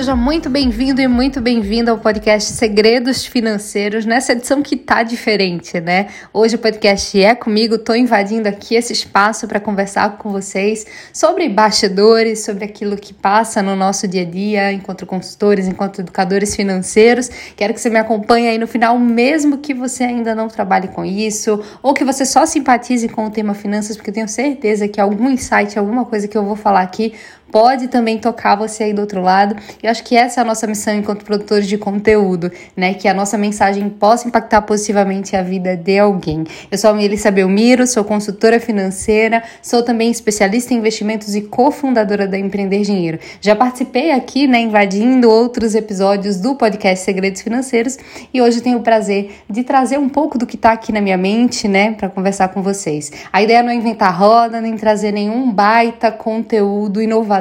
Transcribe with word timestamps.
seja 0.00 0.16
muito 0.16 0.48
bem-vindo 0.48 1.02
e 1.02 1.06
muito 1.06 1.42
bem-vinda 1.42 1.90
ao 1.90 1.98
podcast 1.98 2.54
Segredos 2.54 3.26
Financeiros, 3.26 4.06
nessa 4.06 4.32
edição 4.32 4.62
que 4.62 4.74
tá 4.74 5.02
diferente, 5.02 5.78
né? 5.78 6.06
Hoje 6.32 6.56
o 6.56 6.58
podcast 6.58 7.22
é 7.22 7.34
comigo, 7.34 7.76
tô 7.76 7.94
invadindo 7.94 8.48
aqui 8.48 8.76
esse 8.76 8.94
espaço 8.94 9.46
para 9.46 9.60
conversar 9.60 10.16
com 10.16 10.32
vocês 10.32 10.86
sobre 11.12 11.46
bastidores, 11.50 12.42
sobre 12.42 12.64
aquilo 12.64 12.96
que 12.96 13.12
passa 13.12 13.62
no 13.62 13.76
nosso 13.76 14.08
dia 14.08 14.22
a 14.22 14.24
dia, 14.24 14.72
enquanto 14.72 15.04
consultores, 15.04 15.68
enquanto 15.68 16.00
educadores 16.00 16.56
financeiros. 16.56 17.28
Quero 17.54 17.74
que 17.74 17.80
você 17.82 17.90
me 17.90 17.98
acompanhe 17.98 18.48
aí 18.48 18.56
no 18.56 18.66
final, 18.66 18.98
mesmo 18.98 19.58
que 19.58 19.74
você 19.74 20.04
ainda 20.04 20.34
não 20.34 20.48
trabalhe 20.48 20.88
com 20.88 21.04
isso, 21.04 21.62
ou 21.82 21.92
que 21.92 22.06
você 22.06 22.24
só 22.24 22.46
simpatize 22.46 23.06
com 23.06 23.26
o 23.26 23.30
tema 23.30 23.52
finanças, 23.52 23.98
porque 23.98 24.08
eu 24.08 24.14
tenho 24.14 24.28
certeza 24.28 24.88
que 24.88 24.98
algum 24.98 25.28
insight, 25.28 25.78
alguma 25.78 26.06
coisa 26.06 26.26
que 26.26 26.38
eu 26.38 26.42
vou 26.42 26.56
falar 26.56 26.80
aqui 26.80 27.12
pode 27.50 27.88
também 27.88 28.18
tocar 28.18 28.56
você 28.56 28.84
aí 28.84 28.92
do 28.92 29.00
outro 29.00 29.20
lado. 29.22 29.56
E 29.82 29.86
acho 29.86 30.04
que 30.04 30.16
essa 30.16 30.40
é 30.40 30.42
a 30.42 30.44
nossa 30.44 30.66
missão 30.66 30.94
enquanto 30.94 31.24
produtores 31.24 31.66
de 31.66 31.76
conteúdo, 31.76 32.50
né? 32.76 32.94
Que 32.94 33.08
a 33.08 33.14
nossa 33.14 33.36
mensagem 33.36 33.88
possa 33.88 34.28
impactar 34.28 34.62
positivamente 34.62 35.36
a 35.36 35.42
vida 35.42 35.76
de 35.76 35.98
alguém. 35.98 36.44
Eu 36.70 36.78
sou 36.78 36.90
a 36.90 36.94
Melissa 36.94 37.30
Belmiro, 37.30 37.86
sou 37.86 38.04
consultora 38.04 38.60
financeira, 38.60 39.42
sou 39.62 39.82
também 39.82 40.10
especialista 40.10 40.72
em 40.72 40.78
investimentos 40.78 41.34
e 41.34 41.42
cofundadora 41.42 42.26
da 42.26 42.38
Empreender 42.38 42.82
Dinheiro. 42.82 43.18
Já 43.40 43.56
participei 43.56 44.12
aqui, 44.12 44.46
né, 44.46 44.60
invadindo 44.60 45.28
outros 45.30 45.74
episódios 45.74 46.38
do 46.38 46.54
podcast 46.54 47.04
Segredos 47.04 47.42
Financeiros 47.42 47.98
e 48.32 48.40
hoje 48.40 48.60
tenho 48.60 48.78
o 48.78 48.82
prazer 48.82 49.32
de 49.48 49.64
trazer 49.64 49.98
um 49.98 50.08
pouco 50.08 50.38
do 50.38 50.46
que 50.46 50.56
está 50.56 50.72
aqui 50.72 50.92
na 50.92 51.00
minha 51.00 51.16
mente, 51.16 51.66
né, 51.66 51.92
para 51.92 52.08
conversar 52.08 52.48
com 52.48 52.62
vocês. 52.62 53.10
A 53.32 53.42
ideia 53.42 53.62
não 53.62 53.70
é 53.70 53.74
inventar 53.74 54.16
roda, 54.16 54.60
nem 54.60 54.76
trazer 54.76 55.12
nenhum 55.12 55.50
baita 55.50 56.10
conteúdo 56.12 57.02
inovador 57.02 57.39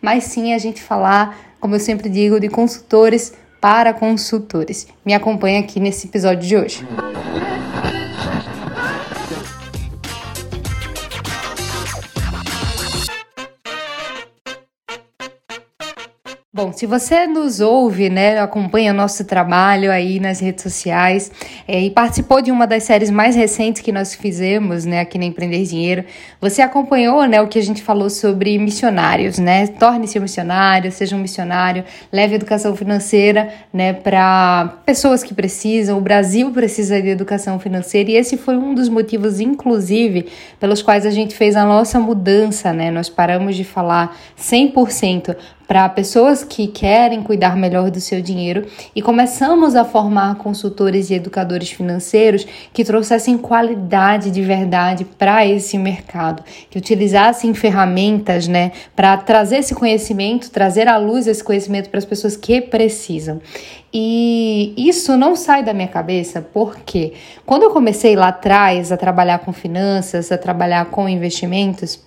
mas 0.00 0.24
sim 0.24 0.52
a 0.52 0.58
gente 0.58 0.82
falar, 0.82 1.54
como 1.60 1.74
eu 1.74 1.80
sempre 1.80 2.08
digo, 2.08 2.40
de 2.40 2.48
consultores 2.48 3.32
para 3.60 3.94
consultores. 3.94 4.88
Me 5.04 5.14
acompanha 5.14 5.60
aqui 5.60 5.78
nesse 5.78 6.06
episódio 6.06 6.46
de 6.46 6.56
hoje. 6.56 6.86
Bom, 16.54 16.70
se 16.70 16.84
você 16.84 17.26
nos 17.26 17.60
ouve, 17.60 18.10
né, 18.10 18.38
acompanha 18.38 18.92
nosso 18.92 19.24
trabalho 19.24 19.90
aí 19.90 20.20
nas 20.20 20.38
redes 20.38 20.62
sociais 20.62 21.32
é, 21.66 21.80
e 21.80 21.88
participou 21.88 22.42
de 22.42 22.52
uma 22.52 22.66
das 22.66 22.82
séries 22.82 23.08
mais 23.08 23.34
recentes 23.34 23.80
que 23.80 23.90
nós 23.90 24.14
fizemos, 24.14 24.84
né, 24.84 25.00
aqui 25.00 25.16
na 25.16 25.24
Empreender 25.24 25.64
Dinheiro, 25.64 26.04
você 26.38 26.60
acompanhou, 26.60 27.24
né, 27.24 27.40
o 27.40 27.48
que 27.48 27.58
a 27.58 27.62
gente 27.62 27.82
falou 27.82 28.10
sobre 28.10 28.58
missionários, 28.58 29.38
né? 29.38 29.66
Torne-se 29.66 30.18
um 30.18 30.22
missionário, 30.22 30.92
seja 30.92 31.16
um 31.16 31.20
missionário, 31.20 31.84
leve 32.12 32.34
educação 32.34 32.76
financeira, 32.76 33.48
né, 33.72 33.94
para 33.94 34.74
pessoas 34.84 35.22
que 35.22 35.32
precisam. 35.32 35.96
O 35.96 36.02
Brasil 36.02 36.50
precisa 36.50 37.00
de 37.00 37.08
educação 37.08 37.58
financeira 37.58 38.10
e 38.10 38.16
esse 38.16 38.36
foi 38.36 38.58
um 38.58 38.74
dos 38.74 38.90
motivos, 38.90 39.40
inclusive, 39.40 40.26
pelos 40.60 40.82
quais 40.82 41.06
a 41.06 41.10
gente 41.10 41.34
fez 41.34 41.56
a 41.56 41.64
nossa 41.64 41.98
mudança, 41.98 42.74
né? 42.74 42.90
Nós 42.90 43.08
paramos 43.08 43.56
de 43.56 43.64
falar 43.64 44.14
100% 44.36 45.34
para 45.66 45.88
pessoas 45.88 46.44
que 46.44 46.66
querem 46.66 47.22
cuidar 47.22 47.56
melhor 47.56 47.90
do 47.90 48.00
seu 48.00 48.20
dinheiro 48.20 48.66
e 48.94 49.00
começamos 49.00 49.74
a 49.74 49.84
formar 49.84 50.36
consultores 50.36 51.10
e 51.10 51.14
educadores 51.14 51.70
financeiros 51.70 52.46
que 52.72 52.84
trouxessem 52.84 53.38
qualidade 53.38 54.30
de 54.30 54.42
verdade 54.42 55.04
para 55.04 55.46
esse 55.46 55.78
mercado, 55.78 56.42
que 56.70 56.78
utilizassem 56.78 57.54
ferramentas, 57.54 58.46
né, 58.46 58.72
para 58.94 59.16
trazer 59.16 59.58
esse 59.58 59.74
conhecimento, 59.74 60.50
trazer 60.50 60.88
à 60.88 60.96
luz 60.96 61.26
esse 61.26 61.42
conhecimento 61.42 61.88
para 61.90 61.98
as 61.98 62.04
pessoas 62.04 62.36
que 62.36 62.60
precisam. 62.60 63.40
E 63.92 64.72
isso 64.76 65.16
não 65.18 65.36
sai 65.36 65.62
da 65.62 65.74
minha 65.74 65.88
cabeça 65.88 66.40
porque 66.40 67.12
quando 67.44 67.64
eu 67.64 67.70
comecei 67.70 68.16
lá 68.16 68.28
atrás 68.28 68.90
a 68.90 68.96
trabalhar 68.96 69.40
com 69.40 69.52
finanças, 69.52 70.32
a 70.32 70.38
trabalhar 70.38 70.86
com 70.86 71.06
investimentos, 71.08 72.00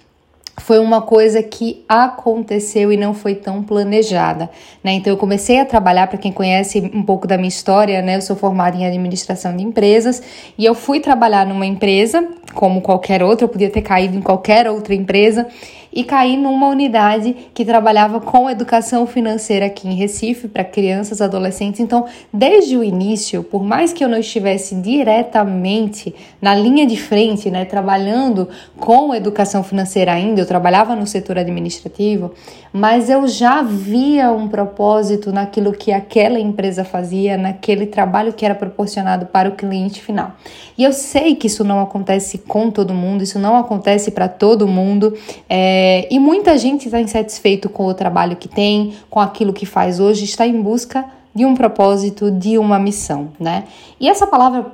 foi 0.58 0.80
uma 0.80 1.02
coisa 1.02 1.44
que 1.44 1.84
aconteceu 1.88 2.92
e 2.92 2.98
não 2.98 3.14
foi 3.14 3.36
tão 3.36 3.62
planejada, 3.62 4.50
né? 4.84 4.94
Então 4.94 5.12
eu 5.12 5.18
comecei 5.18 5.60
a 5.60 5.66
trabalhar, 5.66 6.08
para 6.08 6.18
quem 6.18 6.32
conhece 6.32 6.80
um 6.94 7.04
pouco 7.04 7.28
da 7.28 7.38
minha 7.38 7.50
história, 7.50 8.02
né? 8.02 8.16
Eu 8.16 8.22
sou 8.22 8.36
formada 8.36 8.78
em 8.78 8.86
administração 8.86 9.56
de 9.56 9.64
empresas 9.64 10.24
e 10.58 10.66
eu 10.66 10.74
fui 10.74 11.00
trabalhar 11.00 11.46
numa 11.46 11.66
empresa, 11.66 12.28
como 12.54 12.82
qualquer 12.82 13.22
outra, 13.22 13.46
eu 13.46 13.50
podia 13.50 13.70
ter 13.70 13.82
caído 13.82 14.18
em 14.18 14.22
qualquer 14.22 14.70
outra 14.70 14.94
empresa 14.96 15.48
e 15.96 16.04
caí 16.04 16.36
numa 16.36 16.68
unidade 16.68 17.34
que 17.54 17.64
trabalhava 17.64 18.20
com 18.20 18.50
educação 18.50 19.08
financeira 19.08 19.68
aqui 19.68 19.88
em 19.88 19.94
Recife 19.94 20.50
para 20.50 20.66
crianças, 20.66 21.22
adolescentes. 21.22 21.80
Então, 21.80 22.06
desde 22.34 22.76
o 22.76 22.84
início, 22.84 23.42
por 23.42 23.64
mais 23.64 23.94
que 23.94 24.04
eu 24.04 24.10
não 24.10 24.20
estivesse 24.20 24.76
diretamente 24.76 26.14
na 26.42 26.54
linha 26.54 26.86
de 26.86 26.98
frente, 26.98 27.50
né, 27.50 27.64
trabalhando 27.64 28.50
com 28.78 29.16
educação 29.16 29.64
financeira 29.64 30.12
ainda, 30.12 30.42
eu 30.42 30.46
trabalhava 30.46 30.96
no 30.98 31.08
setor 31.08 31.38
administrativo, 31.38 32.34
mas 32.74 33.10
eu 33.10 33.26
já 33.26 33.64
via 33.64 34.32
um 34.32 34.50
propósito 34.50 35.32
naquilo 35.32 35.72
que 35.72 35.94
aquela 35.94 36.38
empresa 36.38 36.84
fazia, 36.84 37.38
naquele 37.38 37.86
trabalho 37.86 38.34
que 38.34 38.44
era 38.44 38.54
proporcionado 38.54 39.28
para 39.28 39.48
o 39.48 39.54
cliente 39.54 40.02
final. 40.02 40.34
E 40.78 40.84
eu 40.84 40.92
sei 40.92 41.36
que 41.36 41.48
isso 41.48 41.64
não 41.64 41.80
acontece 41.80 42.40
com 42.40 42.70
todo 42.70 42.94
mundo, 42.94 43.24
isso 43.24 43.40
não 43.40 43.56
acontece 43.56 44.12
para 44.12 44.28
todo 44.28 44.68
mundo. 44.68 45.14
É, 45.48 45.85
é, 45.88 46.08
e 46.10 46.18
muita 46.18 46.58
gente 46.58 46.86
está 46.86 47.00
insatisfeito 47.00 47.70
com 47.70 47.86
o 47.86 47.94
trabalho 47.94 48.36
que 48.36 48.48
tem, 48.48 48.96
com 49.08 49.20
aquilo 49.20 49.54
que 49.54 49.68
faz 49.68 50.00
hoje, 50.00 50.26
está 50.26 50.48
em 50.48 50.60
busca 50.60 51.06
de 51.34 51.46
um 51.46 51.54
propósito, 51.54 52.32
de 52.32 52.58
uma 52.58 52.80
missão, 52.80 53.30
né? 53.40 53.66
E 54.00 54.10
essa 54.10 54.26
palavra 54.26 54.66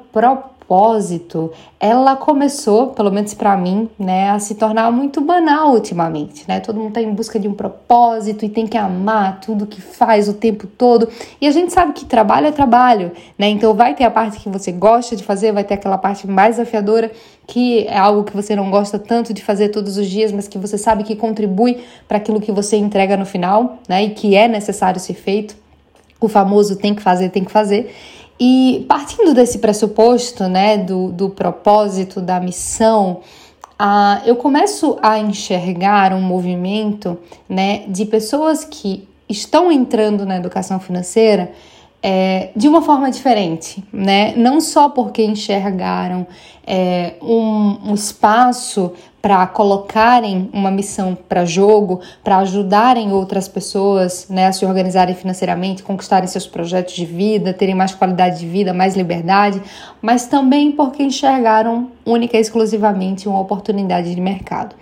propósito, 0.72 1.52
ela 1.78 2.16
começou, 2.16 2.88
pelo 2.88 3.12
menos 3.12 3.34
para 3.34 3.58
mim, 3.58 3.90
né, 4.00 4.30
a 4.30 4.40
se 4.40 4.56
tornar 4.56 4.90
muito 4.90 5.20
banal 5.20 5.74
ultimamente, 5.74 6.46
né? 6.48 6.62
Todo 6.62 6.78
mundo 6.78 6.90
está 6.90 7.02
em 7.02 7.14
busca 7.14 7.38
de 7.38 7.46
um 7.46 7.54
propósito 7.54 8.46
e 8.46 8.50
tem 8.50 8.66
que 8.66 8.78
amar 8.78 9.42
tudo 9.42 9.68
que 9.68 9.82
faz 9.82 10.30
o 10.30 10.34
tempo 10.34 10.66
todo. 10.66 11.10
E 11.42 11.48
a 11.48 11.52
gente 11.52 11.74
sabe 11.74 11.92
que 11.92 12.06
trabalho 12.06 12.48
é 12.48 12.52
trabalho, 12.52 13.12
né? 13.38 13.50
Então 13.50 13.74
vai 13.74 13.94
ter 13.94 14.06
a 14.06 14.12
parte 14.12 14.40
que 14.40 14.48
você 14.48 14.72
gosta 14.72 15.14
de 15.14 15.24
fazer, 15.24 15.52
vai 15.52 15.66
ter 15.66 15.74
aquela 15.74 15.98
parte 15.98 16.26
mais 16.26 16.56
desafiadora 16.56 17.12
que 17.46 17.86
é 17.88 17.98
algo 17.98 18.24
que 18.24 18.34
você 18.34 18.56
não 18.56 18.72
gosta 18.72 18.98
tanto 18.98 19.34
de 19.34 19.44
fazer 19.44 19.70
todos 19.70 19.98
os 19.98 20.08
dias, 20.08 20.32
mas 20.32 20.48
que 20.48 20.58
você 20.58 20.78
sabe 20.78 21.04
que 21.04 21.18
contribui 21.18 21.84
para 22.08 22.16
aquilo 22.16 22.40
que 22.40 22.52
você 22.52 22.78
entrega 22.78 23.18
no 23.18 23.26
final, 23.26 23.80
né? 23.90 24.06
E 24.06 24.12
que 24.12 24.38
é 24.38 24.48
necessário 24.48 25.02
ser 25.02 25.16
feito. 25.16 25.54
O 26.22 26.30
famoso 26.30 26.78
tem 26.78 26.96
que 26.96 27.02
fazer, 27.02 27.30
tem 27.30 27.44
que 27.44 27.52
fazer. 27.52 27.94
E 28.44 28.88
partindo 28.90 29.36
desse 29.36 29.60
pressuposto, 29.60 30.48
né, 30.48 30.76
do, 30.76 31.12
do 31.12 31.30
propósito, 31.30 32.20
da 32.20 32.40
missão, 32.40 33.20
uh, 33.80 34.26
eu 34.26 34.36
começo 34.36 34.98
a 35.00 35.20
enxergar 35.20 36.12
um 36.12 36.22
movimento, 36.22 37.20
né, 37.48 37.84
de 37.88 38.04
pessoas 38.04 38.66
que 38.66 39.08
estão 39.30 39.72
entrando 39.72 40.26
na 40.26 40.38
educação 40.38 40.80
financeira 40.80 41.52
é, 42.02 42.50
de 42.56 42.68
uma 42.68 42.82
forma 42.82 43.12
diferente, 43.12 43.84
né? 43.94 44.34
Não 44.36 44.60
só 44.60 44.90
porque 44.90 45.24
enxergaram 45.24 46.26
é, 46.66 47.14
um, 47.22 47.92
um 47.92 47.94
espaço 47.94 48.94
para 49.22 49.46
colocarem 49.46 50.50
uma 50.52 50.72
missão 50.72 51.16
para 51.30 51.46
jogo, 51.46 52.02
para 52.24 52.38
ajudarem 52.38 53.12
outras 53.14 53.48
pessoas 53.48 54.26
né, 54.30 54.48
a 54.48 54.52
se 54.52 54.66
organizarem 54.66 55.14
financeiramente, 55.14 55.84
conquistarem 55.84 56.28
seus 56.28 56.48
projetos 56.48 56.96
de 56.96 57.06
vida, 57.06 57.54
terem 57.54 57.76
mais 57.76 57.94
qualidade 57.94 58.40
de 58.40 58.48
vida, 58.48 58.74
mais 58.74 58.96
liberdade, 58.96 59.62
mas 60.02 60.26
também 60.26 60.72
porque 60.72 61.04
enxergaram 61.04 61.92
única 62.04 62.36
e 62.36 62.42
exclusivamente 62.42 63.30
uma 63.30 63.40
oportunidade 63.40 64.14
de 64.16 64.20
mercado. 64.20 64.76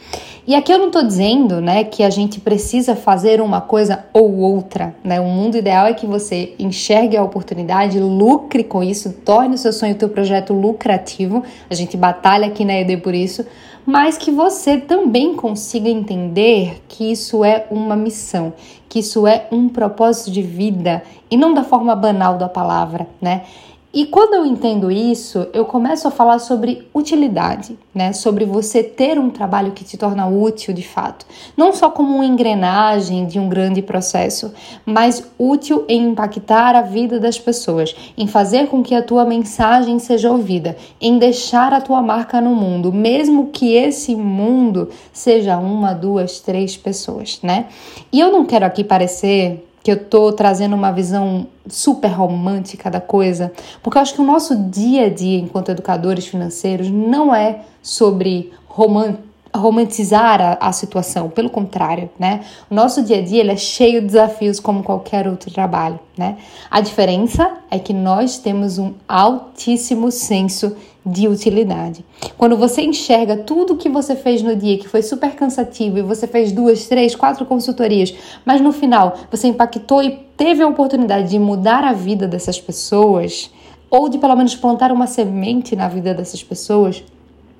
E 0.47 0.55
aqui 0.55 0.71
eu 0.71 0.79
não 0.79 0.87
estou 0.87 1.03
dizendo 1.03 1.61
né, 1.61 1.83
que 1.83 2.01
a 2.01 2.09
gente 2.09 2.39
precisa 2.39 2.95
fazer 2.95 3.41
uma 3.41 3.61
coisa 3.61 4.05
ou 4.13 4.37
outra. 4.37 4.95
Né? 5.03 5.19
O 5.19 5.25
mundo 5.25 5.57
ideal 5.57 5.85
é 5.85 5.93
que 5.93 6.07
você 6.07 6.55
enxergue 6.57 7.15
a 7.15 7.23
oportunidade, 7.23 7.99
lucre 7.99 8.63
com 8.63 8.81
isso, 8.81 9.13
torne 9.23 9.55
o 9.55 9.57
seu 9.57 9.71
sonho, 9.71 9.93
o 9.93 9.97
teu 9.97 10.09
projeto 10.09 10.53
lucrativo. 10.53 11.43
A 11.69 11.75
gente 11.75 11.95
batalha 11.95 12.47
aqui 12.47 12.65
na 12.65 12.73
ED 12.73 12.97
por 12.97 13.13
isso 13.13 13.45
mas 13.85 14.17
que 14.17 14.31
você 14.31 14.77
também 14.77 15.35
consiga 15.35 15.89
entender 15.89 16.81
que 16.87 17.11
isso 17.11 17.43
é 17.43 17.65
uma 17.71 17.95
missão, 17.95 18.53
que 18.87 18.99
isso 18.99 19.25
é 19.25 19.47
um 19.51 19.69
propósito 19.69 20.31
de 20.31 20.41
vida 20.41 21.03
e 21.29 21.37
não 21.37 21.53
da 21.53 21.63
forma 21.63 21.95
banal 21.95 22.37
da 22.37 22.49
palavra, 22.49 23.07
né? 23.21 23.43
E 23.91 24.05
quando 24.05 24.35
eu 24.35 24.45
entendo 24.45 24.91
isso, 24.91 25.47
eu 25.51 25.65
começo 25.65 26.07
a 26.07 26.11
falar 26.11 26.37
sobre 26.37 26.87
utilidade, 26.93 27.75
né? 27.93 28.13
Sobre 28.13 28.45
você 28.45 28.83
ter 28.83 29.17
um 29.17 29.31
trabalho 29.31 29.71
que 29.71 29.83
te 29.83 29.97
torna 29.97 30.27
útil 30.27 30.75
de 30.75 30.83
fato. 30.87 31.25
Não 31.57 31.73
só 31.73 31.89
como 31.89 32.13
uma 32.13 32.25
engrenagem 32.25 33.25
de 33.25 33.39
um 33.39 33.49
grande 33.49 33.81
processo, 33.81 34.53
mas 34.85 35.27
útil 35.39 35.85
em 35.87 36.09
impactar 36.09 36.75
a 36.75 36.83
vida 36.83 37.19
das 37.19 37.39
pessoas, 37.39 37.95
em 38.15 38.27
fazer 38.27 38.67
com 38.67 38.83
que 38.83 38.93
a 38.93 39.01
tua 39.01 39.25
mensagem 39.25 39.97
seja 39.97 40.31
ouvida, 40.31 40.77
em 41.01 41.17
deixar 41.17 41.73
a 41.73 41.81
tua 41.81 41.99
marca 41.99 42.39
no 42.39 42.53
mundo, 42.53 42.93
mesmo 42.93 43.47
que 43.47 43.73
esse 43.73 44.15
mundo 44.15 44.89
seja 45.11 45.57
uma, 45.57 45.93
duas, 45.93 46.39
três 46.39 46.77
pessoas, 46.77 47.39
né? 47.41 47.65
E 48.13 48.19
eu 48.19 48.31
não 48.31 48.45
quero 48.45 48.65
aqui 48.65 48.83
parecer 48.83 49.65
que 49.83 49.91
eu 49.91 50.03
tô 50.05 50.31
trazendo 50.33 50.75
uma 50.75 50.91
visão 50.91 51.47
super 51.67 52.09
romântica 52.09 52.89
da 52.89 52.99
coisa, 52.99 53.51
porque 53.81 53.97
eu 53.97 54.01
acho 54.01 54.13
que 54.13 54.21
o 54.21 54.25
nosso 54.25 54.55
dia 54.55 55.05
a 55.05 55.09
dia 55.09 55.39
enquanto 55.39 55.69
educadores 55.69 56.25
financeiros 56.27 56.89
não 56.89 57.33
é 57.33 57.61
sobre 57.81 58.51
romance 58.67 59.28
romantizar 59.55 60.41
a, 60.41 60.67
a, 60.67 60.71
situação, 60.71 61.29
pelo 61.29 61.49
contrário, 61.49 62.09
né? 62.19 62.41
O 62.69 62.75
nosso 62.75 63.01
dia 63.01 63.17
a 63.17 63.21
dia 63.21 63.39
ele 63.39 63.51
é 63.51 63.57
cheio 63.57 64.01
de 64.01 64.07
desafios 64.07 64.59
como 64.59 64.83
qualquer 64.83 65.27
outro 65.27 65.51
trabalho, 65.51 65.99
né? 66.17 66.37
A 66.69 66.81
diferença 66.81 67.57
é 67.71 67.79
que 67.79 67.93
nós 67.93 68.37
temos 68.37 68.77
um 68.77 68.93
altíssimo 69.07 70.11
senso 70.11 70.75
de 71.05 71.27
utilidade. 71.27 72.05
Quando 72.37 72.55
você 72.55 72.81
enxerga 72.81 73.37
tudo 73.37 73.77
que 73.77 73.89
você 73.89 74.15
fez 74.15 74.43
no 74.43 74.55
dia, 74.55 74.77
que 74.77 74.87
foi 74.87 75.01
super 75.01 75.31
cansativo, 75.35 75.97
e 75.97 76.01
você 76.01 76.27
fez 76.27 76.51
duas, 76.51 76.87
três, 76.87 77.15
quatro 77.15 77.45
consultorias, 77.45 78.13
mas 78.45 78.61
no 78.61 78.71
final 78.71 79.15
você 79.31 79.47
impactou 79.47 80.03
e 80.03 80.11
teve 80.37 80.61
a 80.61 80.67
oportunidade 80.67 81.29
de 81.29 81.39
mudar 81.39 81.83
a 81.83 81.93
vida 81.93 82.27
dessas 82.27 82.59
pessoas, 82.59 83.49
ou 83.89 84.07
de 84.07 84.19
pelo 84.19 84.35
menos 84.35 84.55
plantar 84.55 84.91
uma 84.91 85.07
semente 85.07 85.75
na 85.75 85.87
vida 85.87 86.13
dessas 86.13 86.43
pessoas, 86.43 87.03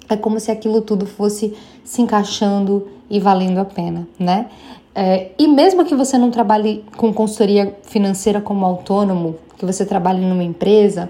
é 0.09 0.17
como 0.17 0.39
se 0.39 0.51
aquilo 0.51 0.81
tudo 0.81 1.05
fosse 1.05 1.55
se 1.83 2.01
encaixando 2.01 2.87
e 3.09 3.19
valendo 3.19 3.59
a 3.59 3.65
pena, 3.65 4.07
né? 4.17 4.47
É, 4.93 5.31
e 5.37 5.47
mesmo 5.47 5.85
que 5.85 5.95
você 5.95 6.17
não 6.17 6.31
trabalhe 6.31 6.83
com 6.97 7.13
consultoria 7.13 7.77
financeira 7.83 8.41
como 8.41 8.65
autônomo, 8.65 9.35
que 9.57 9.65
você 9.65 9.85
trabalhe 9.85 10.25
numa 10.25 10.43
empresa, 10.43 11.09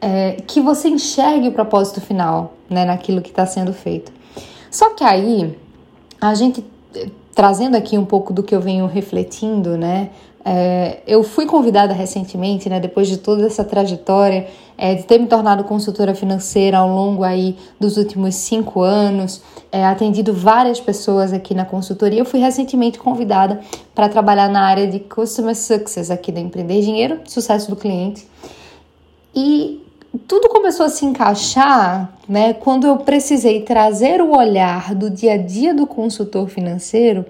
é, 0.00 0.38
que 0.46 0.60
você 0.60 0.88
enxergue 0.88 1.48
o 1.48 1.52
propósito 1.52 2.00
final, 2.00 2.54
né, 2.68 2.84
naquilo 2.84 3.20
que 3.20 3.28
está 3.28 3.44
sendo 3.44 3.72
feito. 3.72 4.10
Só 4.70 4.94
que 4.94 5.04
aí, 5.04 5.56
a 6.20 6.34
gente 6.34 6.64
trazendo 7.34 7.76
aqui 7.76 7.96
um 7.96 8.04
pouco 8.04 8.32
do 8.32 8.42
que 8.42 8.54
eu 8.54 8.60
venho 8.60 8.86
refletindo, 8.86 9.76
né, 9.76 10.10
é, 10.44 11.00
eu 11.06 11.22
fui 11.22 11.44
convidada 11.44 11.92
recentemente, 11.92 12.68
né, 12.68 12.80
depois 12.80 13.08
de 13.08 13.18
toda 13.18 13.46
essa 13.46 13.62
trajetória, 13.62 14.46
é, 14.78 14.94
de 14.94 15.02
ter 15.02 15.18
me 15.18 15.26
tornado 15.26 15.64
consultora 15.64 16.14
financeira 16.14 16.78
ao 16.78 16.88
longo 16.88 17.22
aí 17.22 17.56
dos 17.78 17.96
últimos 17.98 18.34
cinco 18.36 18.80
anos, 18.80 19.42
é, 19.70 19.84
atendido 19.84 20.32
várias 20.32 20.80
pessoas 20.80 21.32
aqui 21.32 21.54
na 21.54 21.66
consultoria. 21.66 22.18
Eu 22.18 22.24
fui 22.24 22.40
recentemente 22.40 22.98
convidada 22.98 23.60
para 23.94 24.08
trabalhar 24.08 24.48
na 24.48 24.62
área 24.62 24.86
de 24.86 24.98
Customer 25.00 25.54
Success 25.54 26.10
aqui 26.10 26.32
da 26.32 26.40
Empreender 26.40 26.80
Dinheiro, 26.80 27.20
sucesso 27.26 27.68
do 27.68 27.76
cliente. 27.76 28.26
E 29.34 29.84
tudo 30.26 30.48
começou 30.48 30.86
a 30.86 30.88
se 30.88 31.04
encaixar, 31.04 32.12
né, 32.26 32.54
quando 32.54 32.86
eu 32.86 32.96
precisei 32.96 33.60
trazer 33.60 34.22
o 34.22 34.34
olhar 34.34 34.94
do 34.94 35.10
dia 35.10 35.34
a 35.34 35.36
dia 35.36 35.74
do 35.74 35.86
consultor 35.86 36.48
financeiro 36.48 37.26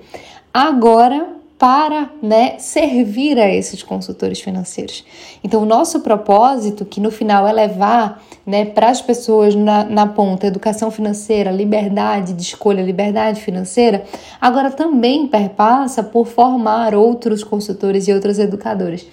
agora 0.54 1.39
para 1.60 2.08
né, 2.22 2.58
servir 2.58 3.38
a 3.38 3.46
esses 3.54 3.82
consultores 3.82 4.40
financeiros. 4.40 5.04
Então, 5.44 5.62
o 5.62 5.66
nosso 5.66 6.00
propósito, 6.00 6.86
que 6.86 7.02
no 7.02 7.10
final 7.10 7.46
é 7.46 7.52
levar 7.52 8.24
né, 8.46 8.64
para 8.64 8.88
as 8.88 9.02
pessoas 9.02 9.54
na, 9.54 9.84
na 9.84 10.06
ponta 10.06 10.46
educação 10.46 10.90
financeira, 10.90 11.50
liberdade 11.50 12.32
de 12.32 12.40
escolha, 12.40 12.80
liberdade 12.80 13.42
financeira, 13.42 14.04
agora 14.40 14.70
também 14.70 15.26
perpassa 15.26 16.02
por 16.02 16.26
formar 16.26 16.94
outros 16.94 17.44
consultores 17.44 18.08
e 18.08 18.12
outros 18.14 18.38
educadores. 18.38 19.06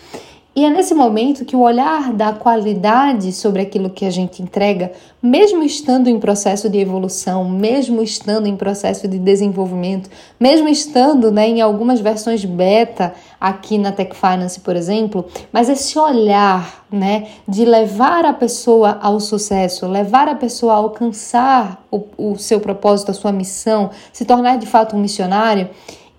E 0.57 0.65
é 0.65 0.71
nesse 0.71 0.95
momento 0.95 1.45
que 1.45 1.55
o 1.55 1.59
olhar 1.59 2.11
da 2.11 2.33
qualidade 2.33 3.31
sobre 3.31 3.61
aquilo 3.61 3.91
que 3.91 4.03
a 4.03 4.09
gente 4.09 4.41
entrega, 4.41 4.91
mesmo 5.21 5.61
estando 5.61 6.07
em 6.07 6.19
processo 6.19 6.67
de 6.67 6.79
evolução, 6.79 7.47
mesmo 7.47 8.01
estando 8.01 8.47
em 8.47 8.57
processo 8.57 9.07
de 9.07 9.19
desenvolvimento, 9.19 10.09
mesmo 10.39 10.67
estando 10.67 11.31
né, 11.31 11.47
em 11.47 11.61
algumas 11.61 11.99
versões 11.99 12.43
beta 12.43 13.13
aqui 13.39 13.77
na 13.77 13.91
Tech 13.91 14.15
Finance, 14.15 14.59
por 14.59 14.75
exemplo, 14.75 15.25
mas 15.53 15.69
esse 15.69 15.99
olhar 15.99 16.87
né, 16.91 17.27
de 17.47 17.63
levar 17.63 18.25
a 18.25 18.33
pessoa 18.33 18.97
ao 18.99 19.19
sucesso, 19.19 19.85
levar 19.85 20.27
a 20.27 20.33
pessoa 20.33 20.73
a 20.73 20.77
alcançar 20.77 21.85
o, 21.91 22.03
o 22.17 22.35
seu 22.35 22.59
propósito, 22.59 23.11
a 23.11 23.13
sua 23.13 23.31
missão, 23.31 23.91
se 24.11 24.25
tornar 24.25 24.57
de 24.57 24.65
fato 24.65 24.95
um 24.95 24.99
missionário, 24.99 25.69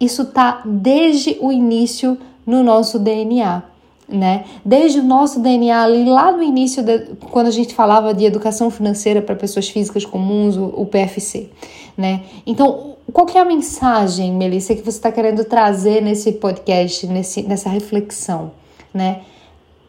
isso 0.00 0.22
está 0.22 0.62
desde 0.64 1.36
o 1.40 1.50
início 1.50 2.16
no 2.46 2.62
nosso 2.62 3.00
DNA 3.00 3.76
né? 4.08 4.44
Desde 4.64 5.00
o 5.00 5.02
nosso 5.02 5.40
DNA 5.40 5.82
ali, 5.82 6.04
lá 6.04 6.32
no 6.32 6.42
início, 6.42 6.82
de, 6.82 7.00
quando 7.30 7.48
a 7.48 7.50
gente 7.50 7.74
falava 7.74 8.14
de 8.14 8.24
educação 8.24 8.70
financeira 8.70 9.20
para 9.20 9.34
pessoas 9.34 9.68
físicas 9.68 10.04
comuns, 10.04 10.56
o, 10.56 10.64
o, 10.76 10.86
PFC, 10.86 11.50
né? 11.96 12.22
Então, 12.46 12.96
qual 13.12 13.26
que 13.26 13.36
é 13.36 13.40
a 13.40 13.44
mensagem, 13.44 14.32
Melissa, 14.32 14.74
que 14.74 14.82
você 14.82 14.96
está 14.96 15.12
querendo 15.12 15.44
trazer 15.44 16.00
nesse 16.00 16.32
podcast, 16.32 17.06
nesse, 17.06 17.42
nessa 17.42 17.68
reflexão, 17.68 18.52
né? 18.94 19.20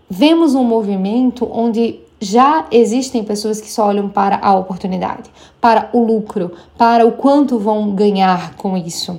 Vemos 0.10 0.54
um 0.56 0.64
movimento 0.64 1.48
onde 1.50 2.00
já 2.20 2.68
existem 2.72 3.24
pessoas 3.24 3.62
que 3.62 3.72
só 3.72 3.88
olham 3.88 4.10
para 4.10 4.40
a 4.42 4.54
oportunidade, 4.54 5.30
para 5.62 5.90
o 5.94 6.04
lucro, 6.04 6.52
para 6.78 7.06
o 7.06 7.14
quanto 7.14 7.58
vão 7.58 7.92
ganhar 7.92 8.56
com 8.56 8.76
isso, 8.76 9.18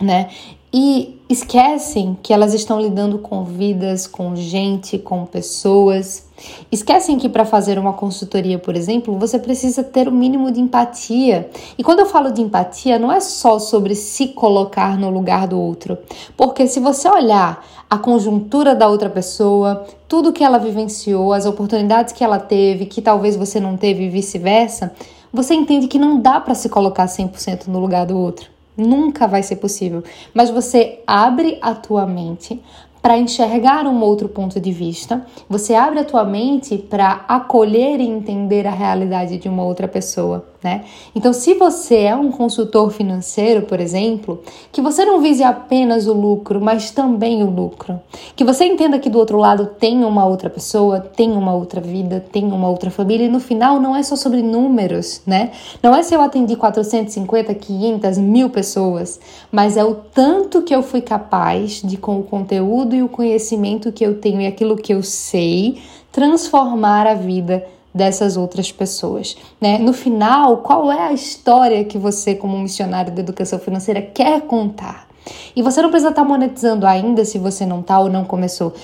né? 0.00 0.28
E 0.76 1.20
esquecem 1.28 2.18
que 2.20 2.32
elas 2.32 2.52
estão 2.52 2.80
lidando 2.80 3.16
com 3.16 3.44
vidas, 3.44 4.08
com 4.08 4.34
gente, 4.34 4.98
com 4.98 5.24
pessoas. 5.24 6.26
Esquecem 6.72 7.16
que 7.16 7.28
para 7.28 7.44
fazer 7.44 7.78
uma 7.78 7.92
consultoria, 7.92 8.58
por 8.58 8.74
exemplo, 8.74 9.16
você 9.16 9.38
precisa 9.38 9.84
ter 9.84 10.08
o 10.08 10.10
um 10.10 10.14
mínimo 10.14 10.50
de 10.50 10.60
empatia. 10.60 11.48
E 11.78 11.84
quando 11.84 12.00
eu 12.00 12.06
falo 12.06 12.32
de 12.32 12.42
empatia, 12.42 12.98
não 12.98 13.12
é 13.12 13.20
só 13.20 13.60
sobre 13.60 13.94
se 13.94 14.26
colocar 14.26 14.98
no 14.98 15.10
lugar 15.10 15.46
do 15.46 15.60
outro. 15.60 15.96
Porque 16.36 16.66
se 16.66 16.80
você 16.80 17.08
olhar 17.08 17.64
a 17.88 17.96
conjuntura 17.96 18.74
da 18.74 18.88
outra 18.88 19.08
pessoa, 19.08 19.86
tudo 20.08 20.32
que 20.32 20.42
ela 20.42 20.58
vivenciou, 20.58 21.32
as 21.32 21.46
oportunidades 21.46 22.12
que 22.12 22.24
ela 22.24 22.40
teve, 22.40 22.86
que 22.86 23.00
talvez 23.00 23.36
você 23.36 23.60
não 23.60 23.76
teve 23.76 24.06
e 24.06 24.10
vice-versa, 24.10 24.92
você 25.32 25.54
entende 25.54 25.86
que 25.86 26.00
não 26.00 26.18
dá 26.20 26.40
para 26.40 26.56
se 26.56 26.68
colocar 26.68 27.06
100% 27.06 27.68
no 27.68 27.78
lugar 27.78 28.06
do 28.06 28.18
outro. 28.18 28.53
Nunca 28.76 29.26
vai 29.26 29.42
ser 29.42 29.56
possível. 29.56 30.02
Mas 30.32 30.50
você 30.50 31.00
abre 31.06 31.58
a 31.62 31.74
tua 31.74 32.06
mente 32.06 32.60
para 33.04 33.18
enxergar 33.18 33.86
um 33.86 34.00
outro 34.00 34.30
ponto 34.30 34.58
de 34.58 34.72
vista, 34.72 35.26
você 35.46 35.74
abre 35.74 35.98
a 35.98 36.04
tua 36.04 36.24
mente 36.24 36.78
para 36.78 37.24
acolher 37.28 38.00
e 38.00 38.06
entender 38.08 38.66
a 38.66 38.70
realidade 38.70 39.36
de 39.36 39.46
uma 39.46 39.62
outra 39.62 39.86
pessoa 39.86 40.46
né? 40.64 40.82
Então, 41.14 41.34
se 41.34 41.52
você 41.52 41.98
é 42.04 42.16
um 42.16 42.30
consultor 42.30 42.90
financeiro, 42.90 43.66
por 43.66 43.78
exemplo, 43.80 44.42
que 44.72 44.80
você 44.80 45.04
não 45.04 45.20
vise 45.20 45.44
apenas 45.44 46.06
o 46.06 46.14
lucro, 46.14 46.58
mas 46.58 46.90
também 46.90 47.42
o 47.42 47.50
lucro, 47.50 48.00
que 48.34 48.42
você 48.42 48.64
entenda 48.64 48.98
que 48.98 49.10
do 49.10 49.18
outro 49.18 49.36
lado 49.36 49.66
tem 49.78 50.02
uma 50.02 50.24
outra 50.24 50.48
pessoa, 50.48 51.00
tem 51.00 51.32
uma 51.32 51.54
outra 51.54 51.82
vida, 51.82 52.24
tem 52.32 52.44
uma 52.44 52.70
outra 52.70 52.90
família, 52.90 53.26
e 53.26 53.28
no 53.28 53.40
final 53.40 53.78
não 53.78 53.94
é 53.94 54.02
só 54.02 54.16
sobre 54.16 54.42
números, 54.42 55.20
né? 55.26 55.50
Não 55.82 55.94
é 55.94 56.02
se 56.02 56.14
eu 56.14 56.22
atendi 56.22 56.56
450, 56.56 57.54
500, 57.54 58.16
mil 58.16 58.48
pessoas, 58.48 59.20
mas 59.52 59.76
é 59.76 59.84
o 59.84 59.94
tanto 59.94 60.62
que 60.62 60.74
eu 60.74 60.82
fui 60.82 61.02
capaz 61.02 61.82
de, 61.82 61.98
com 61.98 62.18
o 62.18 62.22
conteúdo 62.22 62.96
e 62.96 63.02
o 63.02 63.08
conhecimento 63.08 63.92
que 63.92 64.04
eu 64.04 64.18
tenho 64.18 64.40
e 64.40 64.46
aquilo 64.46 64.76
que 64.76 64.94
eu 64.94 65.02
sei, 65.02 65.82
transformar 66.10 67.06
a 67.06 67.14
vida 67.14 67.66
dessas 67.94 68.36
outras 68.36 68.72
pessoas, 68.72 69.36
né? 69.60 69.78
No 69.78 69.92
final, 69.92 70.58
qual 70.58 70.90
é 70.90 71.06
a 71.06 71.12
história 71.12 71.84
que 71.84 71.96
você 71.96 72.34
como 72.34 72.58
missionário 72.58 73.12
da 73.12 73.20
educação 73.20 73.58
financeira 73.58 74.02
quer 74.02 74.42
contar? 74.42 75.06
E 75.54 75.62
você 75.62 75.80
não 75.80 75.90
precisa 75.90 76.10
estar 76.10 76.24
monetizando 76.24 76.86
ainda 76.86 77.24
se 77.24 77.38
você 77.38 77.64
não 77.64 77.80
está 77.80 77.98
ou 78.00 78.10
não 78.10 78.24
começou. 78.24 78.74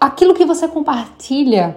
Aquilo 0.00 0.34
que 0.34 0.44
você 0.44 0.66
compartilha 0.66 1.76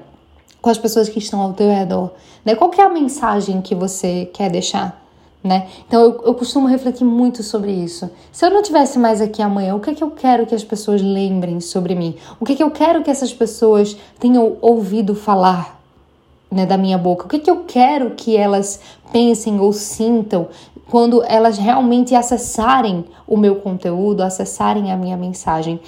com 0.61 0.69
as 0.69 0.77
pessoas 0.77 1.07
que 1.07 1.19
estão 1.19 1.39
ao 1.39 1.53
teu 1.53 1.69
redor, 1.69 2.11
né? 2.43 2.55
Qual 2.55 2.71
é 2.75 2.81
a 2.81 2.89
mensagem 2.89 3.61
que 3.61 3.75
você 3.75 4.29
quer 4.33 4.49
deixar? 4.49 4.99
Né? 5.43 5.67
Então 5.87 6.01
eu, 6.01 6.21
eu 6.23 6.33
costumo 6.35 6.67
refletir 6.67 7.03
muito 7.03 7.41
sobre 7.41 7.71
isso. 7.71 8.07
Se 8.31 8.45
eu 8.45 8.51
não 8.51 8.61
tivesse 8.61 8.99
mais 8.99 9.19
aqui 9.19 9.41
amanhã, 9.41 9.73
o 9.73 9.79
que 9.79 9.89
é 9.89 9.95
que 9.95 10.03
eu 10.03 10.11
quero 10.11 10.45
que 10.45 10.53
as 10.53 10.63
pessoas 10.63 11.01
lembrem 11.01 11.59
sobre 11.59 11.95
mim? 11.95 12.15
O 12.39 12.45
que 12.45 12.53
é 12.53 12.55
que 12.55 12.61
eu 12.61 12.69
quero 12.69 13.01
que 13.01 13.09
essas 13.09 13.33
pessoas 13.33 13.97
tenham 14.19 14.57
ouvido 14.61 15.15
falar 15.15 15.80
né, 16.51 16.65
da 16.65 16.77
minha 16.77 16.97
boca? 16.97 17.25
O 17.25 17.29
que, 17.29 17.39
que 17.39 17.49
eu 17.49 17.63
quero 17.65 18.11
que 18.11 18.35
elas 18.35 18.79
pensem 19.11 19.59
ou 19.59 19.71
sintam 19.71 20.49
quando 20.89 21.23
elas 21.23 21.57
realmente 21.57 22.13
acessarem 22.13 23.05
o 23.25 23.37
meu 23.37 23.55
conteúdo, 23.55 24.21
acessarem 24.21 24.91
a 24.91 24.97
minha 24.97 25.15
mensagem? 25.15 25.79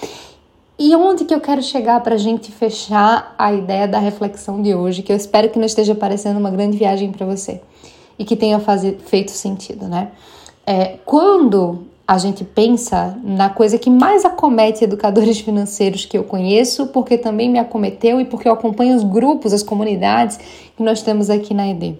E 0.79 0.95
onde 0.95 1.25
que 1.25 1.33
eu 1.33 1.41
quero 1.41 1.61
chegar 1.61 2.01
para 2.01 2.15
a 2.15 2.17
gente 2.17 2.51
fechar 2.51 3.35
a 3.37 3.53
ideia 3.53 3.87
da 3.87 3.99
reflexão 3.99 4.61
de 4.61 4.73
hoje, 4.73 5.03
que 5.03 5.11
eu 5.11 5.15
espero 5.15 5.49
que 5.49 5.59
não 5.59 5.65
esteja 5.65 5.93
parecendo 5.93 6.39
uma 6.39 6.49
grande 6.49 6.77
viagem 6.77 7.11
para 7.11 7.25
você 7.25 7.61
e 8.17 8.25
que 8.25 8.35
tenha 8.35 8.59
feito 9.05 9.31
sentido, 9.31 9.87
né? 9.87 10.11
É, 10.65 10.97
quando 11.05 11.85
a 12.07 12.17
gente 12.17 12.43
pensa 12.43 13.17
na 13.23 13.49
coisa 13.49 13.77
que 13.77 13.89
mais 13.89 14.25
acomete 14.25 14.83
educadores 14.83 15.39
financeiros 15.41 16.05
que 16.05 16.17
eu 16.17 16.23
conheço, 16.23 16.87
porque 16.87 17.17
também 17.17 17.49
me 17.49 17.59
acometeu 17.59 18.19
e 18.19 18.25
porque 18.25 18.47
eu 18.47 18.53
acompanho 18.53 18.95
os 18.95 19.03
grupos, 19.03 19.53
as 19.53 19.63
comunidades 19.63 20.37
que 20.75 20.83
nós 20.83 21.01
temos 21.01 21.29
aqui 21.29 21.53
na 21.53 21.67
ED. 21.67 21.95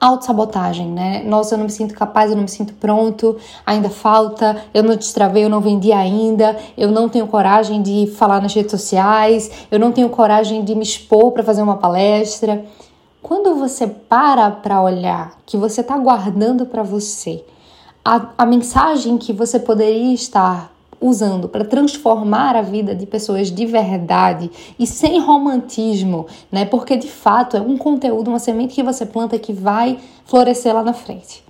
autossabotagem, 0.00 0.88
né? 0.88 1.22
Nossa, 1.24 1.54
eu 1.54 1.58
não 1.58 1.66
me 1.66 1.70
sinto 1.70 1.94
capaz, 1.94 2.30
eu 2.30 2.36
não 2.36 2.44
me 2.44 2.48
sinto 2.48 2.72
pronto, 2.74 3.36
ainda 3.66 3.90
falta, 3.90 4.64
eu 4.72 4.82
não 4.82 4.96
destravei, 4.96 5.44
eu 5.44 5.50
não 5.50 5.60
vendi 5.60 5.92
ainda, 5.92 6.56
eu 6.76 6.90
não 6.90 7.08
tenho 7.08 7.26
coragem 7.26 7.82
de 7.82 8.06
falar 8.16 8.40
nas 8.40 8.54
redes 8.54 8.70
sociais, 8.70 9.50
eu 9.70 9.78
não 9.78 9.92
tenho 9.92 10.08
coragem 10.08 10.64
de 10.64 10.74
me 10.74 10.82
expor 10.82 11.32
para 11.32 11.44
fazer 11.44 11.62
uma 11.62 11.76
palestra. 11.76 12.64
Quando 13.22 13.54
você 13.54 13.86
para 13.86 14.50
para 14.50 14.82
olhar 14.82 15.38
que 15.46 15.56
você 15.56 15.82
está 15.82 15.96
guardando 15.98 16.66
para 16.66 16.82
você 16.82 17.44
a, 18.04 18.28
a 18.38 18.46
mensagem 18.46 19.16
que 19.16 19.32
você 19.32 19.58
poderia 19.58 20.12
estar 20.12 20.72
usando 21.00 21.48
para 21.48 21.64
transformar 21.64 22.54
a 22.54 22.62
vida 22.62 22.94
de 22.94 23.06
pessoas 23.06 23.50
de 23.50 23.66
verdade 23.66 24.50
e 24.78 24.86
sem 24.86 25.18
romantismo, 25.20 26.26
né? 26.50 26.64
Porque 26.64 26.96
de 26.96 27.08
fato 27.08 27.56
é 27.56 27.60
um 27.60 27.76
conteúdo, 27.76 28.28
uma 28.28 28.38
semente 28.38 28.74
que 28.74 28.82
você 28.82 29.04
planta 29.04 29.38
que 29.38 29.52
vai 29.52 29.98
florescer 30.24 30.72
lá 30.72 30.82
na 30.82 30.92
frente. 30.92 31.44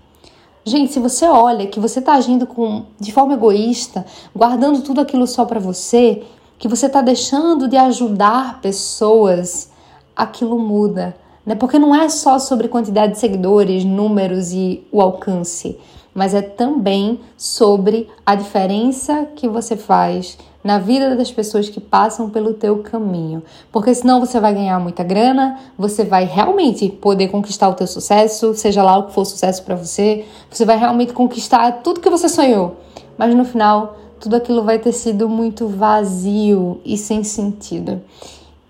Gente, 0.64 0.92
se 0.92 1.00
você 1.00 1.26
olha 1.26 1.66
que 1.66 1.80
você 1.80 1.98
está 1.98 2.14
agindo 2.14 2.46
com, 2.46 2.84
de 2.98 3.12
forma 3.12 3.34
egoísta, 3.34 4.06
guardando 4.34 4.80
tudo 4.80 5.00
aquilo 5.00 5.26
só 5.26 5.44
para 5.44 5.60
você, 5.60 6.22
que 6.58 6.68
você 6.68 6.86
está 6.86 7.02
deixando 7.02 7.68
de 7.68 7.76
ajudar 7.76 8.60
pessoas, 8.60 9.70
aquilo 10.16 10.58
muda, 10.58 11.14
né? 11.44 11.54
Porque 11.54 11.78
não 11.78 11.94
é 11.94 12.08
só 12.08 12.38
sobre 12.38 12.68
quantidade 12.68 13.14
de 13.14 13.18
seguidores, 13.18 13.84
números 13.84 14.52
e 14.52 14.86
o 14.90 15.02
alcance 15.02 15.78
mas 16.14 16.34
é 16.34 16.42
também 16.42 17.20
sobre 17.36 18.08
a 18.24 18.34
diferença 18.34 19.26
que 19.34 19.48
você 19.48 19.76
faz 19.76 20.36
na 20.62 20.78
vida 20.78 21.16
das 21.16 21.32
pessoas 21.32 21.68
que 21.68 21.80
passam 21.80 22.30
pelo 22.30 22.54
teu 22.54 22.78
caminho. 22.78 23.42
Porque 23.72 23.94
senão 23.94 24.20
você 24.20 24.38
vai 24.38 24.54
ganhar 24.54 24.78
muita 24.78 25.02
grana, 25.02 25.58
você 25.76 26.04
vai 26.04 26.24
realmente 26.24 26.88
poder 26.88 27.28
conquistar 27.28 27.68
o 27.68 27.74
teu 27.74 27.86
sucesso, 27.86 28.54
seja 28.54 28.82
lá 28.82 28.98
o 28.98 29.04
que 29.04 29.14
for 29.14 29.24
sucesso 29.24 29.62
para 29.64 29.74
você, 29.74 30.24
você 30.50 30.64
vai 30.64 30.78
realmente 30.78 31.12
conquistar 31.12 31.82
tudo 31.82 32.00
que 32.00 32.10
você 32.10 32.28
sonhou. 32.28 32.76
Mas 33.18 33.34
no 33.34 33.44
final, 33.44 33.96
tudo 34.20 34.36
aquilo 34.36 34.62
vai 34.62 34.78
ter 34.78 34.92
sido 34.92 35.28
muito 35.28 35.66
vazio 35.66 36.80
e 36.84 36.96
sem 36.96 37.24
sentido. 37.24 38.00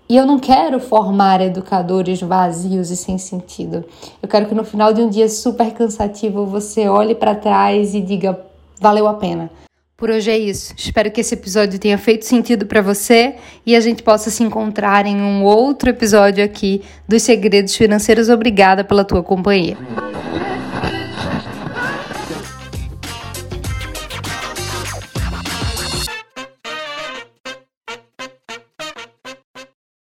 E 0.09 0.17
eu 0.17 0.25
não 0.25 0.37
quero 0.37 0.79
formar 0.79 1.41
educadores 1.41 2.21
vazios 2.21 2.91
e 2.91 2.95
sem 2.95 3.17
sentido. 3.17 3.83
Eu 4.21 4.27
quero 4.27 4.47
que 4.47 4.55
no 4.55 4.63
final 4.63 4.93
de 4.93 5.01
um 5.01 5.09
dia 5.09 5.29
super 5.29 5.71
cansativo 5.71 6.45
você 6.45 6.87
olhe 6.87 7.15
para 7.15 7.35
trás 7.35 7.95
e 7.95 8.01
diga: 8.01 8.39
valeu 8.79 9.07
a 9.07 9.13
pena. 9.13 9.49
Por 9.95 10.09
hoje 10.09 10.31
é 10.31 10.37
isso. 10.37 10.73
Espero 10.77 11.09
que 11.09 11.21
esse 11.21 11.33
episódio 11.33 11.79
tenha 11.79 11.97
feito 11.97 12.25
sentido 12.25 12.65
para 12.65 12.81
você 12.81 13.35
e 13.65 13.75
a 13.75 13.79
gente 13.79 14.03
possa 14.03 14.29
se 14.29 14.43
encontrar 14.43 15.05
em 15.05 15.21
um 15.21 15.43
outro 15.43 15.89
episódio 15.89 16.43
aqui 16.43 16.81
dos 17.07 17.23
Segredos 17.23 17.75
Financeiros. 17.75 18.27
Obrigada 18.27 18.83
pela 18.83 19.05
tua 19.05 19.23
companhia. 19.23 19.77